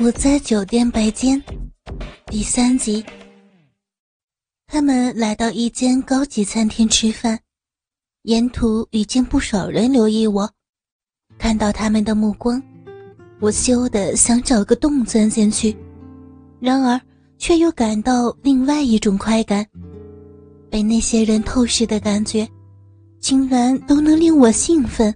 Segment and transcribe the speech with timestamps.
[0.00, 1.42] 我在酒店白间，
[2.26, 3.04] 第三集。
[4.68, 7.36] 他们来到一间高级餐厅吃饭，
[8.22, 10.48] 沿途已经不少人留意我。
[11.36, 12.62] 看到他们的目光，
[13.40, 15.76] 我羞得想找个洞钻进去，
[16.60, 17.00] 然而
[17.36, 19.66] 却又感到另外一种快感，
[20.70, 22.48] 被那些人透视的感觉，
[23.18, 25.12] 竟然都能令我兴奋。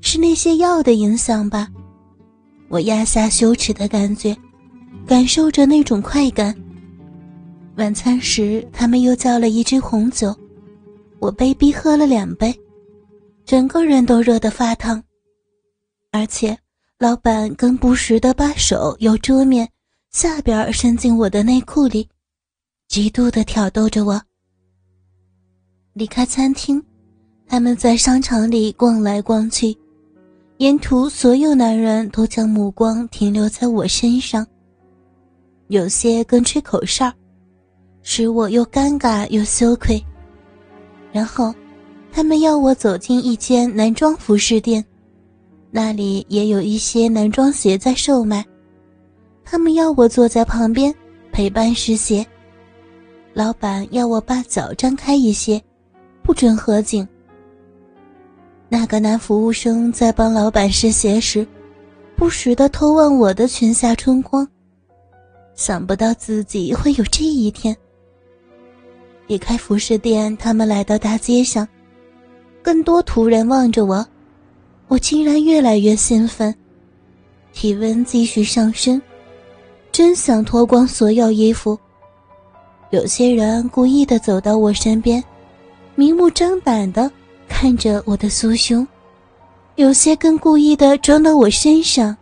[0.00, 1.68] 是那些药的影响吧？
[2.72, 4.34] 我压下羞耻的感觉，
[5.06, 6.56] 感受着那种快感。
[7.76, 10.34] 晚餐时，他们又叫了一支红酒，
[11.18, 12.58] 我被逼喝了两杯，
[13.44, 15.04] 整个人都热得发烫。
[16.12, 16.58] 而且，
[16.98, 19.68] 老板更不时地把手由桌面
[20.10, 22.08] 下边伸进我的内裤里，
[22.88, 24.18] 极度地挑逗着我。
[25.92, 26.82] 离开餐厅，
[27.46, 29.76] 他们在商场里逛来逛去。
[30.62, 34.46] 沿途，所有男人都将目光停留在我身上，
[35.66, 37.12] 有些跟吹口哨，
[38.02, 40.00] 使我又尴尬又羞愧。
[41.10, 41.52] 然后，
[42.12, 44.84] 他们要我走进一间男装服饰店，
[45.72, 48.46] 那里也有一些男装鞋在售卖。
[49.44, 50.94] 他们要我坐在旁边
[51.32, 52.24] 陪伴试鞋。
[53.34, 55.60] 老板要我把脚张开一些，
[56.22, 57.04] 不准合紧。
[58.74, 61.46] 那个男服务生在帮老板试鞋时，
[62.16, 64.48] 不时地偷望我的裙下春光。
[65.54, 67.76] 想不到自己会有这一天。
[69.26, 71.68] 离开服饰店，他们来到大街上，
[72.62, 74.06] 更多途人望着我，
[74.88, 76.54] 我竟然越来越兴奋，
[77.52, 79.00] 体温继续上升，
[79.92, 81.78] 真想脱光所有衣服。
[82.88, 85.22] 有些人故意的走到我身边，
[85.94, 87.12] 明目张胆的。
[87.52, 88.84] 看着我的酥胸，
[89.76, 92.16] 有些更故意的装到我身上。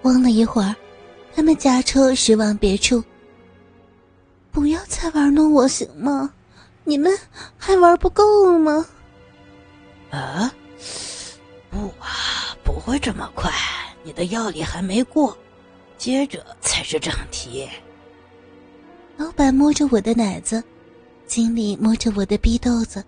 [0.00, 0.74] 望了一会儿，
[1.34, 3.02] 他们驾车驶往别处。
[4.50, 6.32] 不要再玩弄我行吗？
[6.84, 7.12] 你们
[7.58, 8.86] 还玩不够吗？
[10.10, 10.50] 啊，
[11.68, 13.50] 不啊，不会这么快。
[14.04, 15.36] 你的药力还没过，
[15.98, 17.68] 接着才是正题。
[19.18, 20.62] 老板摸着我的奶子，
[21.26, 23.04] 经理摸着我的逼豆子。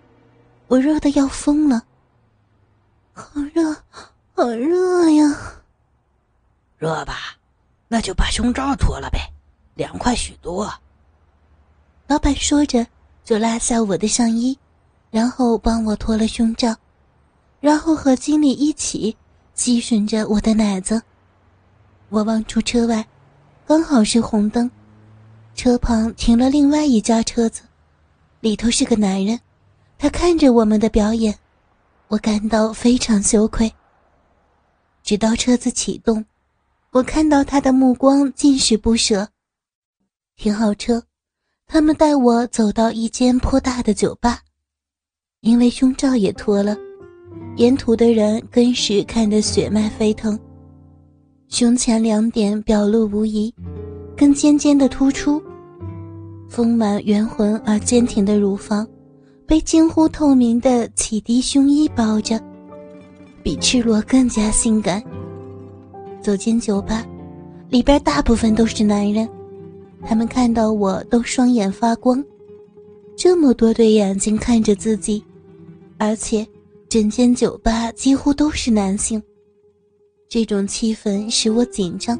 [0.67, 1.83] 我热的要疯了，
[3.13, 3.71] 好热，
[4.33, 5.61] 好热呀！
[6.77, 7.37] 热吧，
[7.87, 9.19] 那就把胸罩脱了呗，
[9.75, 10.71] 凉快许多。
[12.07, 12.85] 老板说着，
[13.23, 14.57] 就拉下我的上衣，
[15.11, 16.75] 然后帮我脱了胸罩，
[17.59, 19.15] 然后和经理一起
[19.53, 21.01] 吸吮着我的奶子。
[22.09, 23.07] 我望出车外，
[23.67, 24.69] 刚好是红灯，
[25.53, 27.61] 车旁停了另外一家车子，
[28.39, 29.39] 里头是个男人。
[30.05, 31.33] 他看着我们的表演，
[32.09, 33.73] 我感到非常羞愧。
[35.01, 36.23] 直到车子启动，
[36.91, 39.27] 我看到他的目光尽是不舍。
[40.35, 41.01] 停好车，
[41.65, 44.41] 他们带我走到一间颇大的酒吧，
[45.41, 46.77] 因为胸罩也脱了，
[47.55, 50.39] 沿途的人更是看得血脉沸腾。
[51.47, 53.51] 胸前两点表露无遗，
[54.15, 55.41] 更尖尖的突出，
[56.47, 58.87] 丰满圆浑而坚挺的乳房。
[59.47, 62.41] 被近乎透明的起迪胸衣包着，
[63.43, 65.03] 比赤裸更加性感。
[66.19, 67.05] 走进酒吧，
[67.69, 69.29] 里边大部分都是男人，
[70.03, 72.23] 他们看到我都双眼发光。
[73.15, 75.23] 这么多对眼睛看着自己，
[75.97, 76.45] 而且
[76.89, 79.21] 整间酒吧几乎都是男性，
[80.27, 82.19] 这种气氛使我紧张，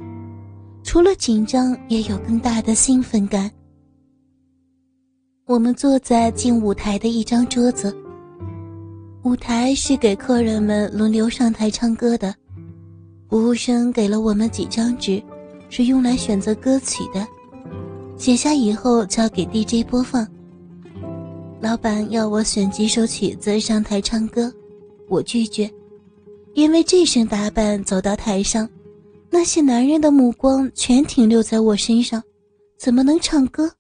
[0.84, 3.50] 除了紧张，也有更大的兴奋感。
[5.48, 7.96] 我们坐在近舞台的一张桌子。
[9.22, 12.34] 舞台是给客人们轮流上台唱歌的。
[13.30, 15.22] 服务生给了我们几张纸，
[15.70, 17.28] 是用来选择歌曲的。
[18.18, 20.28] 写下以后交给 DJ 播放。
[21.62, 24.52] 老板要我选几首曲子上台唱歌，
[25.08, 25.70] 我拒绝，
[26.56, 28.68] 因为这身打扮走到台上，
[29.30, 32.20] 那些男人的目光全停留在我身上，
[32.80, 33.72] 怎么能唱歌？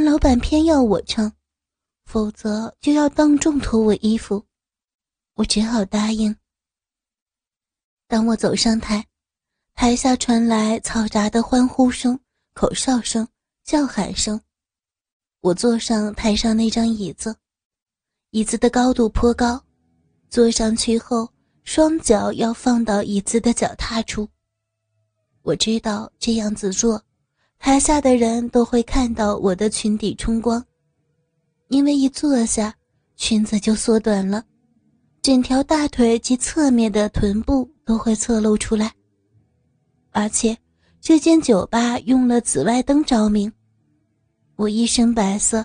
[0.00, 1.32] 但老板偏要我唱，
[2.04, 4.46] 否则就要当众脱我衣服，
[5.34, 6.36] 我只好答应。
[8.06, 9.04] 当我走上台，
[9.74, 12.16] 台下传来嘈杂的欢呼声、
[12.54, 13.26] 口哨声、
[13.64, 14.40] 叫喊声。
[15.40, 17.36] 我坐上台上那张椅子，
[18.30, 19.60] 椅子的高度颇高，
[20.30, 21.28] 坐上去后，
[21.64, 24.28] 双脚要放到椅子的脚踏处。
[25.42, 27.02] 我知道这样子做。
[27.58, 30.64] 台下的人都会看到我的裙底冲光，
[31.68, 32.74] 因为一坐下，
[33.16, 34.44] 裙子就缩短了，
[35.20, 38.92] 整条大腿及侧面的臀部都会侧露出来，
[40.12, 40.56] 而且
[41.00, 43.52] 这间酒吧用了紫外灯照明，
[44.56, 45.64] 我一身白色，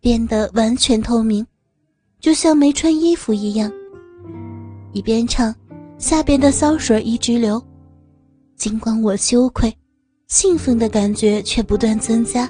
[0.00, 1.46] 变得完全透明，
[2.20, 3.72] 就像没穿衣服一样。
[4.92, 5.54] 一边唱，
[5.98, 7.62] 下边的骚水一直流。
[8.56, 9.72] 尽管我羞愧，
[10.28, 12.46] 兴奋的感觉却不断增加。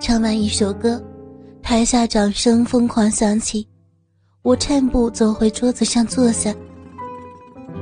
[0.00, 1.02] 唱完一首歌，
[1.60, 3.66] 台下掌声疯狂响起，
[4.42, 6.54] 我颤步走回桌子上坐下。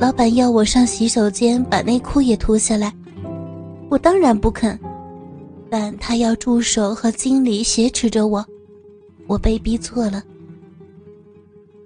[0.00, 2.90] 老板要我上洗手间把内裤也脱下来，
[3.90, 4.78] 我当然不肯，
[5.68, 8.42] 但他要助手和经理挟持着我，
[9.26, 10.22] 我被逼错了。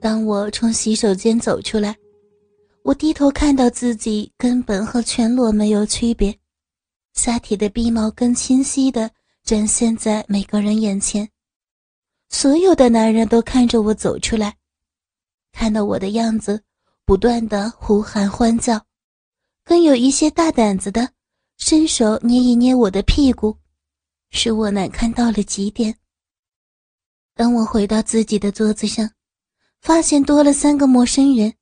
[0.01, 1.97] 当我从洗手间走出来，
[2.83, 6.39] 我低头看到自己根本和全裸没有区别，
[7.13, 9.11] 下体的鼻毛更清晰的。
[9.43, 11.29] 展现在每个人眼前，
[12.29, 14.55] 所有的男人都看着我走出来，
[15.51, 16.63] 看到我的样子，
[17.07, 18.85] 不断的呼喊欢叫，
[19.65, 21.11] 更有一些大胆子的
[21.57, 23.57] 伸手捏一捏我的屁股，
[24.31, 25.97] 使我难看到了极点。
[27.35, 29.11] 当我回到自己的桌子上，
[29.81, 31.53] 发现多了三个陌生人，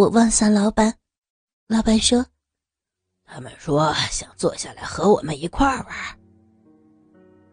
[0.00, 0.94] 我望向老板，
[1.68, 2.24] 老板说
[3.28, 5.86] ：“他们说想坐下来和我们一块玩。”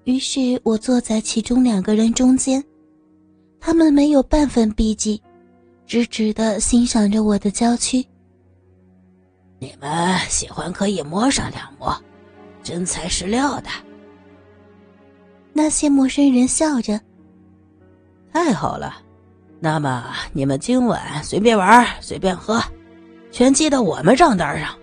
[0.06, 2.64] 于是我坐在其中两个人中间，
[3.60, 5.22] 他们没有半分避忌，
[5.86, 7.98] 直直的欣赏着我的娇躯。
[9.60, 12.02] 你们喜欢可以摸上两摸，
[12.64, 13.68] 真材实料的。
[15.52, 16.98] 那些陌生人笑着。
[18.32, 19.02] 太好了，
[19.60, 22.62] 那么你们今晚随便玩，随便喝，
[23.32, 24.78] 全记到我们账单上。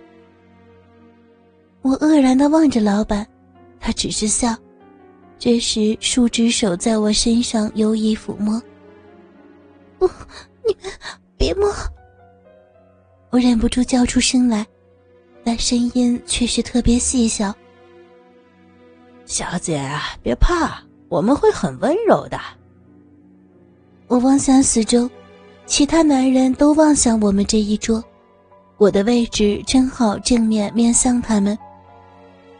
[1.81, 3.25] 我愕然的望着老板，
[3.79, 4.55] 他只是笑。
[5.37, 8.61] 这时，数只手在我身上游移抚摸。
[9.97, 10.09] 不，
[10.65, 10.91] 你们
[11.37, 11.69] 别摸！
[13.29, 14.65] 我忍不住叫出声来，
[15.43, 17.53] 但声音却是特别细小。
[19.25, 19.89] 小姐，
[20.23, 22.39] 别怕，我们会很温柔的。
[24.07, 25.09] 我望向四周，
[25.65, 28.03] 其他男人都望向我们这一桌，
[28.77, 31.57] 我的位置正好正面面向他们。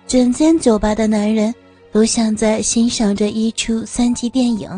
[0.07, 1.53] 整间酒吧的男人。
[1.95, 4.69] 都像在欣赏着一出三级电影。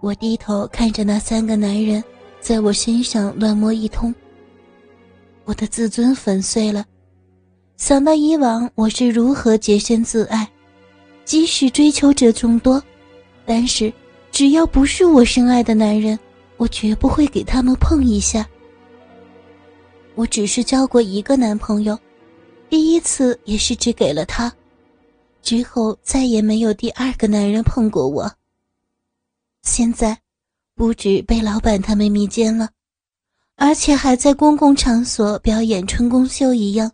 [0.00, 2.02] 我低头看着那三个男人
[2.40, 4.12] 在我身上乱摸一通，
[5.44, 6.84] 我的自尊粉碎了。
[7.76, 10.50] 想到以往我是如何洁身自爱，
[11.24, 12.82] 即使追求者众多，
[13.46, 13.92] 但是
[14.32, 16.18] 只要不是我深爱的男人，
[16.56, 18.48] 我绝不会给他们碰一下。
[20.14, 21.96] 我只是交过一个男朋友，
[22.70, 24.50] 第一次也是只给了他。
[25.42, 28.32] 之后再也没有第二个男人碰过我。
[29.62, 30.18] 现在，
[30.74, 32.70] 不止被老板他们迷奸了，
[33.56, 36.90] 而且还在公共场所表演春宫秀一样，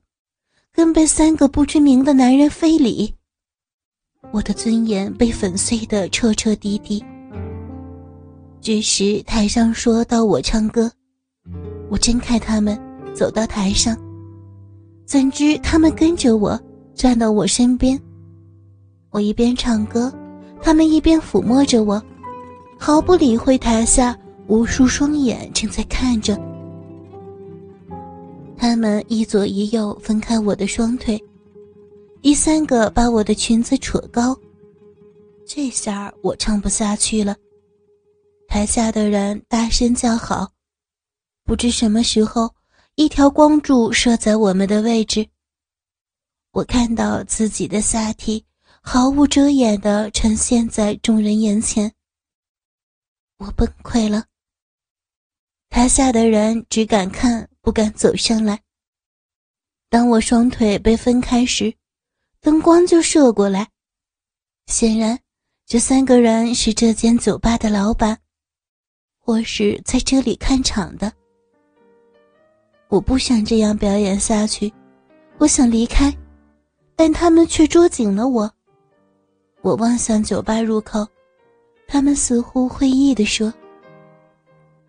[0.73, 3.14] 更被三个不知名的男人非礼。
[4.32, 7.05] 我的尊严被粉碎的彻彻底底。
[8.61, 10.91] 这时台上说到我唱歌，
[11.89, 12.79] 我睁开他们，
[13.15, 13.97] 走到台上，
[15.07, 16.61] 怎知他们跟着我
[16.95, 17.99] 站到我身边。
[19.11, 20.13] 我一边唱歌，
[20.61, 22.03] 他们一边抚摸着我，
[22.79, 24.19] 毫不理会台下
[24.49, 26.39] 无数双眼正在看着。
[28.57, 31.19] 他们一左一右分开我的双腿，
[32.21, 34.37] 第三个把我的裙子扯高。
[35.47, 37.35] 这下我唱不下去了，
[38.49, 40.52] 台下的人大声叫好。
[41.45, 42.55] 不知什么时候，
[42.95, 45.28] 一条光柱射在我们的位置，
[46.52, 48.45] 我看到自己的下体。
[48.81, 51.93] 毫无遮掩的呈现在众人眼前，
[53.37, 54.25] 我崩溃了。
[55.69, 58.62] 台下的人只敢看，不敢走上来。
[59.90, 61.75] 当我双腿被分开时，
[62.40, 63.69] 灯光就射过来。
[64.69, 65.21] 显然，
[65.67, 68.19] 这三个人是这间酒吧的老板，
[69.28, 71.12] 或是在这里看场的。
[72.88, 74.73] 我不想这样表演下去，
[75.37, 76.11] 我想离开，
[76.97, 78.50] 但他们却捉紧了我。
[79.61, 81.06] 我望向酒吧入口，
[81.87, 83.52] 他们似乎会意地说：“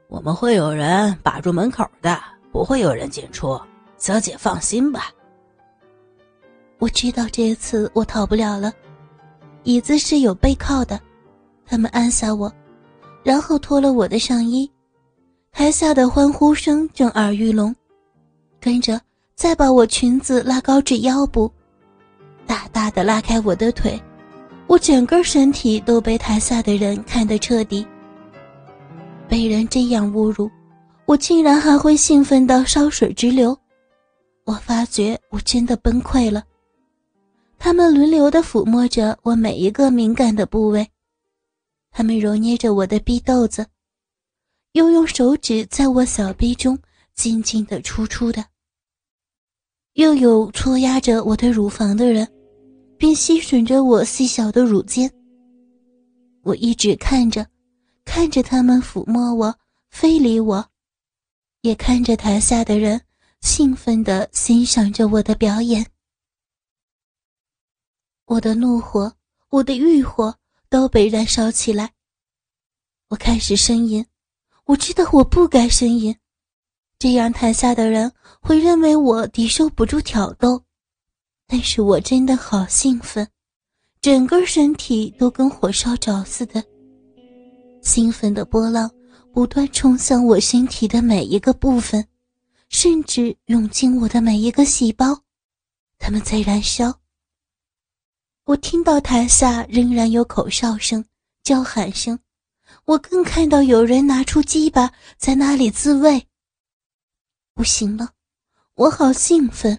[0.08, 2.18] 我们会有人把住门口的，
[2.50, 3.60] 不会有人进出，
[3.98, 5.12] 小姐放心吧。”
[6.80, 8.72] 我知道这次我逃不了了，
[9.64, 10.98] 椅子是有背靠的，
[11.66, 12.50] 他们按下我，
[13.24, 14.70] 然后脱了我的上衣，
[15.52, 17.76] 台下的欢呼声震耳欲聋，
[18.60, 19.00] 跟着
[19.36, 21.52] 再把我裙子拉高至腰部，
[22.46, 24.00] 大大的拉开我的腿。
[24.68, 27.86] 我整个身体都被台下的人看得彻底。
[29.28, 30.50] 被人这样侮辱，
[31.06, 33.58] 我竟然还会兴奋到烧水直流。
[34.46, 36.44] 我发觉我真的崩溃了。
[37.58, 40.88] 他们轮流的抚摸着我每一个敏感的部位，
[42.18, 43.68] 揉捏着我的逼豆子，
[44.72, 46.80] 又用手指在我小臂中
[47.14, 48.46] 进进的出出的。
[49.94, 52.26] 又有搓压着我的乳房的人，
[52.98, 55.12] 并吸吮着我细小的乳尖。
[56.44, 57.46] 我一直看着，
[58.06, 59.54] 看着他们抚摸我、
[59.90, 60.66] 非礼我，
[61.62, 63.02] 也看着台下的人
[63.42, 65.86] 兴奋地欣赏着我的表演。
[68.26, 69.12] 我的怒火，
[69.50, 70.34] 我的欲火
[70.70, 71.92] 都被燃烧起来。
[73.10, 74.06] 我开始呻吟，
[74.66, 76.16] 我知道我不该呻吟，
[77.00, 80.64] 这样台下的人会认为我抵受不住挑逗。
[81.48, 83.28] 但是我真的好兴奋。
[84.00, 86.64] 整个身体都跟火烧着似的，
[87.82, 88.90] 兴奋的波浪
[89.34, 92.08] 不断冲向我身体的每一个部分，
[92.70, 95.24] 甚至涌进我的每一个细胞，
[95.98, 97.00] 他们在燃烧。
[98.46, 101.04] 我听到台下仍然有口哨声、
[101.44, 102.18] 叫喊声，
[102.90, 106.26] 我更看到有人拿出鸡巴在那里自慰。
[107.54, 108.10] 不行了，
[108.74, 109.78] 我好兴奋，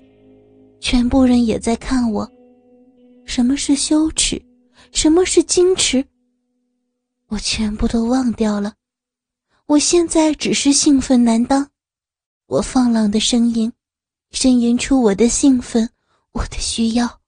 [0.79, 2.31] 全部人也在看我。
[3.27, 4.41] 什么是羞耻？
[4.93, 6.07] 什么是矜持？
[7.27, 8.75] 我全部都忘掉了。
[9.67, 11.69] 我现在只是兴奋难当。
[12.47, 13.73] 我放浪的声音，
[14.31, 15.91] 呻吟出我的兴奋，
[16.31, 17.20] 我的需要。